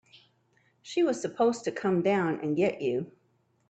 She 0.81 1.03
was 1.03 1.21
supposed 1.21 1.65
to 1.65 1.71
come 1.71 2.01
down 2.01 2.39
and 2.39 2.57
get 2.57 2.81
you. 2.81 3.11